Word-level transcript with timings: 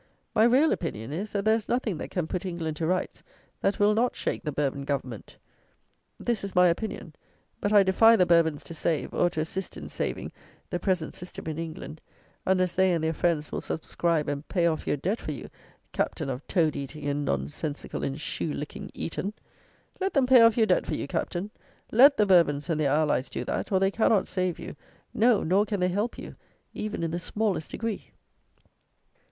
My 0.33 0.45
real 0.45 0.71
opinion 0.71 1.11
is, 1.13 1.31
that 1.31 1.45
there 1.45 1.53
is 1.53 1.69
nothing 1.69 1.99
that 1.99 2.09
can 2.09 2.25
put 2.25 2.43
England 2.43 2.77
to 2.77 2.87
rights, 2.87 3.21
that 3.61 3.77
will 3.79 3.93
not 3.93 4.15
shake 4.15 4.43
the 4.43 4.51
Bourbon 4.51 4.83
Government. 4.83 5.37
This 6.19 6.43
is 6.43 6.55
my 6.55 6.69
opinion; 6.69 7.13
but 7.59 7.71
I 7.71 7.83
defy 7.83 8.15
the 8.15 8.25
Bourbons 8.25 8.63
to 8.63 8.73
save, 8.73 9.13
or 9.13 9.29
to 9.29 9.41
assist 9.41 9.77
in 9.77 9.89
saving, 9.89 10.31
the 10.71 10.79
present 10.79 11.13
system 11.13 11.45
in 11.45 11.59
England, 11.59 12.01
unless 12.47 12.73
they 12.73 12.93
and 12.93 13.03
their 13.03 13.13
friends 13.13 13.51
will 13.51 13.61
subscribe 13.61 14.27
and 14.27 14.47
pay 14.47 14.65
off 14.65 14.87
your 14.87 14.97
debt 14.97 15.21
for 15.21 15.33
you, 15.33 15.51
Captain 15.91 16.31
of 16.31 16.47
toad 16.47 16.75
eating 16.75 17.05
and 17.05 17.23
nonsensical 17.23 18.03
and 18.03 18.19
shoe 18.19 18.51
licking 18.51 18.89
Eton! 18.95 19.33
Let 19.99 20.13
them 20.15 20.25
pay 20.25 20.41
off 20.41 20.57
your 20.57 20.65
debt 20.65 20.87
for 20.87 20.95
you, 20.95 21.07
Captain; 21.07 21.51
let 21.91 22.17
the 22.17 22.25
Bourbons 22.25 22.71
and 22.71 22.79
their 22.79 22.89
allies 22.89 23.29
do 23.29 23.45
that; 23.45 23.71
or 23.71 23.79
they 23.79 23.91
cannot 23.91 24.27
save 24.27 24.57
you; 24.57 24.75
no, 25.13 25.43
nor 25.43 25.63
can 25.63 25.79
they 25.79 25.89
help 25.89 26.17
you, 26.17 26.35
even 26.73 27.03
in 27.03 27.11
the 27.11 27.19
smallest 27.19 27.69
degree. 27.69 28.09